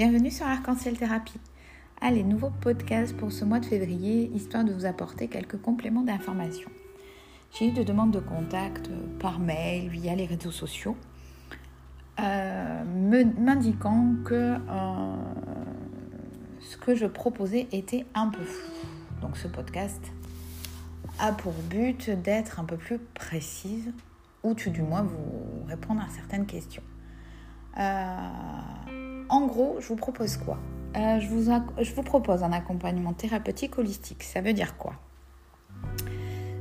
bienvenue 0.00 0.30
sur 0.30 0.46
Arc-en-Ciel 0.46 0.96
Thérapie. 0.96 1.38
Allez, 2.00 2.24
nouveau 2.24 2.48
podcast 2.62 3.14
pour 3.14 3.30
ce 3.32 3.44
mois 3.44 3.60
de 3.60 3.66
février, 3.66 4.30
histoire 4.34 4.64
de 4.64 4.72
vous 4.72 4.86
apporter 4.86 5.28
quelques 5.28 5.60
compléments 5.60 6.00
d'information. 6.00 6.70
J'ai 7.52 7.68
eu 7.68 7.72
de 7.72 7.82
demandes 7.82 8.10
de 8.10 8.18
contact 8.18 8.88
par 9.18 9.38
mail, 9.38 9.90
via 9.90 10.14
les 10.14 10.24
réseaux 10.24 10.52
sociaux, 10.52 10.96
euh, 12.18 12.82
m'indiquant 13.38 14.14
que 14.24 14.56
euh, 14.56 15.16
ce 16.60 16.78
que 16.78 16.94
je 16.94 17.04
proposais 17.04 17.68
était 17.70 18.06
un 18.14 18.28
peu 18.28 18.42
flou. 18.42 18.72
Donc 19.20 19.36
ce 19.36 19.48
podcast 19.48 20.00
a 21.18 21.30
pour 21.32 21.52
but 21.68 22.08
d'être 22.08 22.58
un 22.58 22.64
peu 22.64 22.78
plus 22.78 22.98
précise, 23.12 23.92
ou 24.44 24.54
tout 24.54 24.70
du 24.70 24.80
moins 24.80 25.02
vous 25.02 25.66
répondre 25.68 26.00
à 26.00 26.08
certaines 26.08 26.46
questions. 26.46 26.82
Euh, 27.78 28.99
en 29.30 29.46
gros, 29.46 29.76
je 29.80 29.88
vous 29.88 29.96
propose 29.96 30.36
quoi? 30.36 30.58
Euh, 30.96 31.20
je, 31.20 31.94
vous 31.94 32.02
propose 32.02 32.42
un 32.42 32.52
accompagnement 32.52 33.12
thérapeutique 33.12 33.78
holistique. 33.78 34.24
Ça 34.24 34.40
veut 34.40 34.52
dire 34.52 34.76
quoi? 34.76 34.94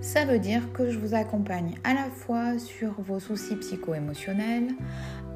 Ça 0.00 0.24
veut 0.24 0.40
dire 0.40 0.72
que 0.72 0.90
je 0.90 0.98
vous 0.98 1.14
accompagne 1.14 1.76
à 1.84 1.94
la 1.94 2.10
fois 2.10 2.58
sur 2.58 2.92
vos 2.98 3.20
soucis 3.20 3.56
psycho-émotionnels, 3.56 4.68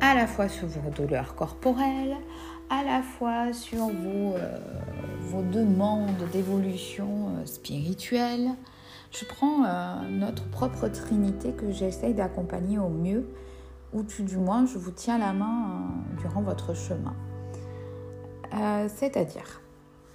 à 0.01 0.15
la 0.15 0.27
fois 0.27 0.49
sur 0.49 0.67
vos 0.67 0.91
douleurs 0.91 1.37
corporelles, 1.37 2.17
à 2.69 2.83
la 2.83 3.03
fois 3.03 3.53
sur 3.53 3.87
vos, 3.87 4.35
euh, 4.35 4.59
demandes 5.53 6.29
d'évolution 6.33 7.29
euh, 7.29 7.47
spirituelle. 7.47 8.51
Je 9.13 9.25
prends 9.25 9.65
notre 10.09 10.49
propre 10.51 10.87
trinité 10.87 11.51
que 11.53 11.73
j'essaye 11.73 12.15
d'accompagner 12.15 12.79
au 12.79 12.89
mieux 12.89 13.27
ou 13.93 14.03
du 14.03 14.37
moins 14.37 14.67
je 14.67 14.79
vous 14.79 14.93
tiens 14.93 15.19
la 15.19 15.33
main 15.33 15.89
durant 16.21 16.43
votre 16.43 16.75
chemin. 16.75 17.17
Euh, 18.55 18.89
c'est-à-dire, 18.89 19.61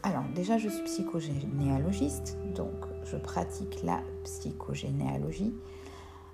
alors 0.03 0.23
déjà 0.33 0.57
je 0.57 0.69
suis 0.69 0.83
psychogénéalogiste, 0.83 2.37
donc 2.53 2.73
je 3.03 3.17
pratique 3.17 3.81
la 3.83 4.01
psychogénéalogie. 4.23 5.53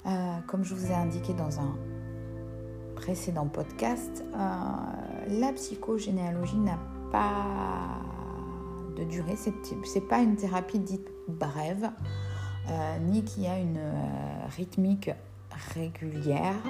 Euh, 0.05 0.38
comme 0.47 0.63
je 0.63 0.73
vous 0.73 0.91
ai 0.91 0.95
indiqué 0.95 1.33
dans 1.33 1.59
un 1.59 1.75
précédent 2.95 3.47
podcast, 3.47 4.23
la 4.33 5.53
psychogénéalogie 5.53 6.58
n'a 6.58 6.80
pas 7.11 7.99
de 8.95 9.03
durée, 9.03 9.36
c'est 9.36 10.08
pas 10.08 10.19
une 10.19 10.36
thérapie 10.36 10.80
dite 10.80 11.08
brève, 11.27 11.91
ni 13.02 13.23
qui 13.23 13.47
a 13.47 13.58
une 13.59 13.80
rythmique 14.55 15.11
régulière 15.73 16.61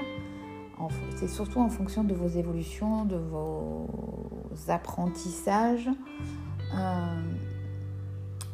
c'est 1.16 1.28
surtout 1.28 1.60
en 1.60 1.70
fonction 1.70 2.04
de 2.04 2.14
vos 2.14 2.28
évolutions, 2.28 3.06
de 3.06 3.18
vos 3.18 3.88
apprentissages 4.68 5.90
euh, 6.74 7.22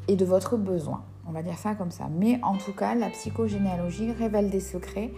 et 0.08 0.16
de 0.16 0.26
votre 0.26 0.58
besoin. 0.58 1.04
On 1.28 1.32
va 1.32 1.44
dire 1.44 1.58
ça 1.58 1.76
comme 1.76 1.92
ça. 1.92 2.08
Mais 2.10 2.40
en 2.44 2.58
tout 2.58 2.74
cas, 2.74 2.96
la 2.96 3.10
psychogénéalogie 3.10 4.12
révèle 4.12 4.50
des 4.50 4.62
secrets, 4.62 5.12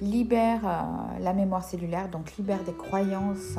libère 0.00 0.60
euh, 0.64 1.22
la 1.22 1.32
mémoire 1.32 1.64
cellulaire, 1.64 2.08
donc 2.08 2.36
libère 2.36 2.62
des 2.64 2.72
croyances 2.72 3.58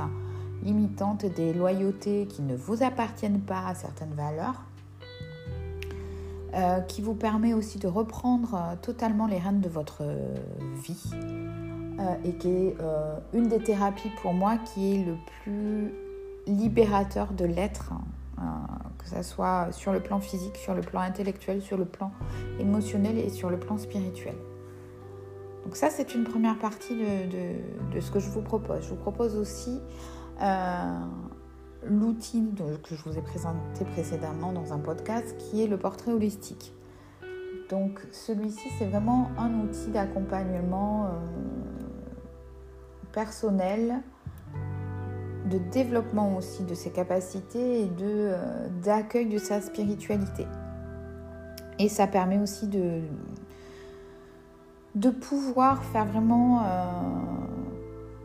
limitantes, 0.64 1.26
des 1.26 1.54
loyautés 1.54 2.28
qui 2.28 2.42
ne 2.42 2.56
vous 2.56 2.82
appartiennent 2.82 3.42
pas 3.42 3.68
à 3.68 3.76
certaines 3.76 4.14
valeurs. 4.14 4.64
Euh, 6.54 6.80
qui 6.80 7.02
vous 7.02 7.14
permet 7.14 7.54
aussi 7.54 7.78
de 7.78 7.88
reprendre 7.88 8.78
totalement 8.82 9.28
les 9.28 9.38
rênes 9.38 9.60
de 9.60 9.68
votre 9.68 10.04
vie, 10.82 11.12
et 12.24 12.34
qui 12.38 12.48
est 12.48 12.78
une 13.34 13.50
des 13.50 13.60
thérapies 13.60 14.10
pour 14.22 14.34
moi 14.34 14.58
qui 14.58 14.96
est 14.96 15.06
le 15.06 15.16
plus 15.44 15.92
libérateur 16.48 17.34
de 17.34 17.46
l'être, 17.46 17.94
hein, 17.94 18.02
euh, 18.40 18.44
que 18.98 19.08
ce 19.08 19.22
soit 19.22 19.72
sur 19.72 19.92
le 19.92 20.00
plan 20.00 20.20
physique, 20.20 20.58
sur 20.58 20.74
le 20.74 20.82
plan 20.82 21.02
intellectuel, 21.02 21.62
sur 21.62 21.78
le 21.78 21.86
plan 21.86 22.12
émotionnel 22.60 23.18
et 23.18 23.30
sur 23.30 23.50
le 23.50 23.60
plan 23.60 23.78
spirituel. 23.78 24.36
Donc 25.64 25.76
ça, 25.76 25.90
c'est 25.90 26.16
une 26.16 26.24
première 26.24 26.58
partie 26.58 26.96
de, 26.96 27.94
de, 27.94 28.00
ce 28.00 28.10
que 28.10 28.20
je 28.20 28.30
vous 28.30 28.42
propose. 28.42 28.84
Je 28.84 28.90
vous 28.90 28.96
propose 28.96 29.36
aussi 29.36 29.82
l'outil 31.84 32.54
que 32.84 32.96
je 32.96 33.04
vous 33.04 33.18
ai 33.18 33.22
présenté 33.22 33.84
précédemment 33.92 34.54
dans 34.54 34.72
un 34.72 34.80
podcast, 34.80 35.36
qui 35.38 35.62
est 35.62 35.68
le 35.68 35.78
portrait 35.78 36.14
holistique. 36.14 36.74
Donc 37.70 38.00
celui-ci, 38.14 38.70
c'est 38.80 38.86
vraiment 38.86 39.30
un 39.38 39.60
outil 39.60 39.90
d'accompagnement 39.90 41.10
personnel, 43.12 44.04
de 45.48 45.58
développement 45.58 46.36
aussi 46.36 46.64
de 46.64 46.74
ses 46.74 46.90
capacités 46.90 47.82
et 47.82 47.86
de, 47.86 48.06
euh, 48.06 48.68
d'accueil 48.84 49.26
de 49.28 49.38
sa 49.38 49.62
spiritualité. 49.62 50.46
Et 51.80 51.90
ça 51.90 52.08
permet 52.08 52.40
aussi 52.40 52.68
de, 52.68 53.02
de 54.96 55.10
pouvoir 55.10 55.84
faire 55.84 56.06
vraiment 56.06 56.62
euh, 56.64 56.86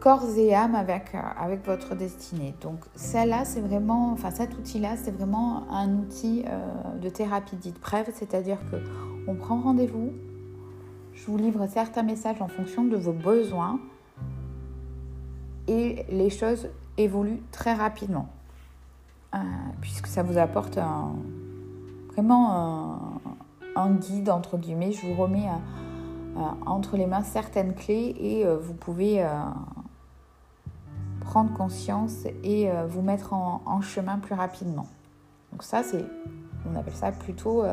corps 0.00 0.26
et 0.36 0.54
âme 0.54 0.74
avec, 0.74 1.14
euh, 1.14 1.18
avec 1.38 1.64
votre 1.66 1.94
destinée. 1.94 2.54
Donc 2.60 2.80
c'est 2.94 3.60
vraiment, 3.60 4.12
enfin 4.12 4.30
cet 4.30 4.56
outil-là, 4.56 4.96
c'est 4.96 5.12
vraiment 5.12 5.70
un 5.70 5.98
outil 5.98 6.44
de 7.00 7.08
thérapie 7.08 7.56
dite 7.56 7.80
brève, 7.80 8.10
c'est-à-dire 8.14 8.58
que 8.70 8.76
on 9.28 9.34
prend 9.34 9.60
rendez-vous, 9.60 10.12
je 11.12 11.26
vous 11.26 11.36
livre 11.36 11.66
certains 11.68 12.02
messages 12.02 12.40
en 12.40 12.48
fonction 12.48 12.84
de 12.84 12.96
vos 12.96 13.12
besoins 13.12 13.78
et 15.68 16.04
les 16.10 16.30
choses 16.30 16.68
évoluent 16.98 17.42
très 17.50 17.75
rapidement. 17.75 18.28
Euh, 19.34 19.38
puisque 19.80 20.08
ça 20.08 20.22
vous 20.22 20.36
apporte 20.36 20.78
vraiment 22.12 23.20
un, 23.76 23.91
guide, 23.92 24.28
entre 24.28 24.58
guillemets. 24.58 24.92
Je 24.92 25.06
vous 25.06 25.14
remets 25.14 25.48
euh, 25.48 26.38
euh, 26.38 26.41
entre 26.66 26.98
les 26.98 27.06
mains 27.06 27.22
certaines 27.22 27.75
clés 27.75 28.14
et 28.20 28.44
vous 28.60 28.75
pouvez 28.75 29.26
prendre 31.20 31.52
conscience 31.54 32.26
et 32.44 32.70
vous 32.88 33.00
mettre 33.00 33.32
en, 33.32 33.62
en, 33.64 33.81
chemin 33.81 34.19
plus 34.19 34.34
rapidement. 34.34 34.86
Donc 35.50 35.62
ça, 35.62 35.82
c'est, 35.82 36.04
on 36.70 36.76
appelle 36.78 36.94
ça 36.94 37.10
plutôt, 37.10 37.64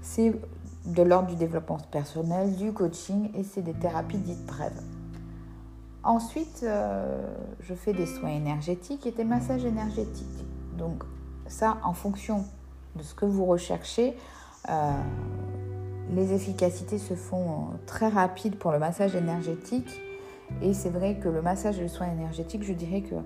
c'est 0.00 0.34
de 0.86 1.02
l'ordre 1.02 1.28
du 1.28 1.36
développement 1.36 1.78
personnel, 1.90 2.56
du 2.56 2.72
coaching 2.72 3.30
et 3.34 3.42
c'est 3.42 3.62
des 3.62 3.74
thérapies 3.74 4.18
dites 4.18 4.46
brèves. 4.46 4.80
Ensuite, 6.06 6.60
euh, 6.62 7.20
je 7.58 7.74
fais 7.74 7.92
des 7.92 8.06
soins 8.06 8.30
énergétiques 8.30 9.06
et 9.06 9.10
des 9.10 9.24
massages 9.24 9.64
énergétiques. 9.64 10.46
Donc 10.78 11.02
ça, 11.48 11.78
en 11.82 11.94
fonction 11.94 12.44
de 12.94 13.02
ce 13.02 13.12
que 13.12 13.24
vous 13.24 13.44
recherchez, 13.44 14.16
euh, 14.68 14.92
les 16.12 16.32
efficacités 16.32 16.98
se 16.98 17.14
font 17.14 17.70
très 17.86 18.06
rapides 18.06 18.56
pour 18.56 18.70
le 18.70 18.78
massage 18.78 19.16
énergétique. 19.16 20.00
Et 20.62 20.74
c'est 20.74 20.90
vrai 20.90 21.16
que 21.16 21.28
le 21.28 21.42
massage 21.42 21.80
et 21.80 21.82
le 21.82 21.88
soin 21.88 22.06
énergétique, 22.06 22.62
je 22.62 22.72
dirais 22.72 23.00
que 23.00 23.16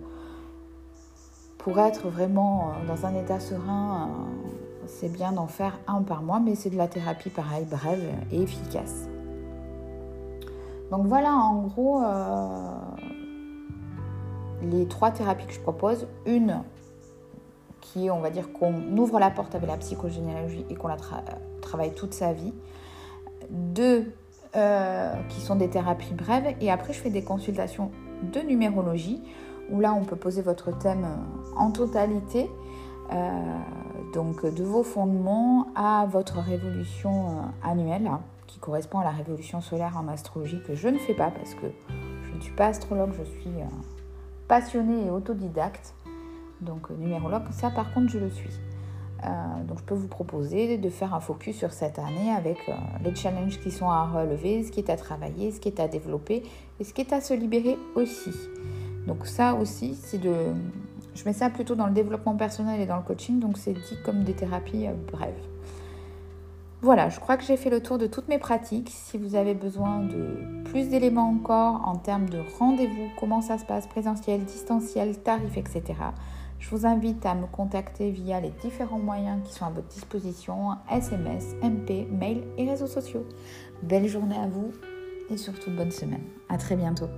pour 1.59 1.79
être 1.79 2.09
vraiment 2.09 2.73
dans 2.89 3.05
un 3.05 3.15
état 3.15 3.41
serein, 3.41 4.09
c'est 4.87 5.13
bien 5.13 5.33
d'en 5.33 5.49
faire 5.49 5.79
un 5.87 6.01
par 6.01 6.23
mois, 6.23 6.41
mais 6.41 6.55
c'est 6.55 6.71
de 6.71 6.79
la 6.79 6.89
thérapie 6.89 7.29
pareil, 7.29 7.67
brève 7.67 8.03
et 8.33 8.41
efficace. 8.41 9.05
Donc 10.91 11.07
voilà 11.07 11.35
en 11.35 11.63
gros 11.63 12.03
euh, 12.03 12.75
les 14.63 14.87
trois 14.87 15.11
thérapies 15.11 15.47
que 15.47 15.53
je 15.53 15.61
propose. 15.61 16.07
Une 16.27 16.63
qui 17.81 18.07
est, 18.07 18.11
on 18.11 18.21
va 18.21 18.31
dire, 18.31 18.53
qu'on 18.53 18.75
ouvre 18.97 19.19
la 19.19 19.31
porte 19.31 19.55
avec 19.55 19.69
la 19.69 19.77
psychogénéalogie 19.77 20.65
et 20.69 20.75
qu'on 20.75 20.89
la 20.89 20.97
travaille 21.61 21.95
toute 21.95 22.15
sa 22.15 22.33
vie. 22.33 22.53
Deux 23.49 24.13
euh, 24.55 25.15
qui 25.29 25.41
sont 25.41 25.57
des 25.57 25.69
thérapies 25.71 26.15
brèves. 26.15 26.55
Et 26.61 26.71
après, 26.71 26.93
je 26.93 27.01
fais 27.01 27.11
des 27.11 27.25
consultations 27.25 27.91
de 28.23 28.41
numérologie 28.41 29.23
où 29.71 29.81
là, 29.81 29.95
on 29.95 30.05
peut 30.05 30.17
poser 30.17 30.43
votre 30.43 30.77
thème 30.77 31.07
en 31.57 31.71
totalité. 31.71 32.51
Euh, 33.13 33.31
donc 34.13 34.45
de 34.45 34.63
vos 34.63 34.83
fondements 34.83 35.67
à 35.75 36.07
votre 36.09 36.39
révolution 36.39 37.39
annuelle 37.63 38.11
qui 38.51 38.59
correspond 38.59 38.99
à 38.99 39.05
la 39.05 39.11
révolution 39.11 39.61
solaire 39.61 39.97
en 39.97 40.09
astrologie 40.09 40.61
que 40.67 40.75
je 40.75 40.89
ne 40.89 40.99
fais 40.99 41.15
pas 41.15 41.31
parce 41.31 41.55
que 41.55 41.67
je 41.89 42.37
ne 42.37 42.41
suis 42.41 42.53
pas 42.53 42.67
astrologue, 42.67 43.13
je 43.17 43.25
suis 43.25 43.51
euh, 43.51 43.67
passionnée 44.49 45.07
et 45.07 45.11
autodidacte. 45.11 45.95
Donc 46.61 46.91
euh, 46.91 46.95
numérologue, 46.95 47.45
ça 47.53 47.71
par 47.71 47.93
contre 47.95 48.11
je 48.11 48.19
le 48.19 48.31
suis. 48.31 48.51
Euh, 49.25 49.29
donc 49.69 49.79
je 49.79 49.85
peux 49.85 49.95
vous 49.95 50.09
proposer 50.09 50.79
de 50.79 50.91
faire 50.91 51.15
un 51.15 51.21
focus 51.21 51.57
sur 51.57 51.73
cette 51.73 51.99
année 51.99 52.33
avec 52.37 52.59
les 53.05 53.15
challenges 53.15 53.61
qui 53.61 53.71
sont 53.71 53.89
à 53.89 54.07
relever, 54.07 54.65
ce 54.65 54.71
qui 54.71 54.81
est 54.81 54.91
à 54.91 54.97
travailler, 54.97 55.53
ce 55.53 55.61
qui 55.61 55.69
est 55.69 55.81
à 55.81 55.89
développer 55.89 56.43
et 56.79 56.85
ce 56.85 56.93
qui 56.93 57.03
est 57.03 57.13
à 57.13 57.21
se 57.21 57.35
libérer 57.35 57.79
aussi. 57.95 58.33
Donc 59.07 59.27
ça 59.27 59.55
aussi, 59.55 59.95
c'est 59.95 60.19
de... 60.19 60.35
Je 61.15 61.25
mets 61.25 61.33
ça 61.33 61.51
plutôt 61.51 61.75
dans 61.75 61.87
le 61.87 61.93
développement 61.93 62.37
personnel 62.37 62.81
et 62.81 62.87
dans 62.87 62.97
le 62.97 63.03
coaching, 63.03 63.41
donc 63.41 63.59
c'est 63.59 63.73
dit 63.73 63.99
comme 64.05 64.25
des 64.25 64.35
thérapies 64.35 64.87
brèves. 65.13 65.50
Voilà, 66.83 67.11
je 67.11 67.21
crois 67.21 67.37
que 67.37 67.45
j'ai 67.45 67.59
fait 67.59 67.69
le 67.69 67.83
tour 67.83 67.99
de 67.99 68.07
toutes 68.07 68.29
mes 68.29 68.39
pratiques. 68.39 68.91
Si 68.91 69.19
vous 69.19 69.35
avez 69.35 69.53
besoin 69.53 70.01
de 70.01 70.63
plus 70.65 70.89
d'éléments 70.89 71.29
encore 71.29 71.87
en 71.87 71.97
termes 71.97 72.31
de 72.31 72.41
rendez-vous, 72.59 73.11
comment 73.19 73.43
ça 73.43 73.59
se 73.59 73.67
passe, 73.67 73.87
présentiel, 73.87 74.45
distanciel, 74.45 75.19
tarif, 75.19 75.57
etc., 75.57 75.83
Je 76.59 76.69
vous 76.71 76.85
invite 76.85 77.25
à 77.25 77.35
me 77.35 77.47
contacter 77.47 78.11
via 78.11 78.39
les 78.39 78.53
différents 78.63 78.99
moyens 78.99 79.43
qui 79.47 79.55
sont 79.55 79.65
à 79.65 79.71
votre 79.71 79.89
disposition, 79.89 80.73
SMS, 80.91 81.55
MP, 81.63 82.07
mail 82.11 82.45
et 82.59 82.69
réseaux 82.69 82.87
sociaux. 82.87 83.27
Belle 83.83 84.09
journée 84.09 84.37
à 84.37 84.47
vous 84.47 84.71
et 85.31 85.39
surtout 85.39 85.71
bonne 85.71 85.91
semaine. 85.91 86.25
À 86.51 86.59
très 86.59 86.77
bientôt. 86.77 87.09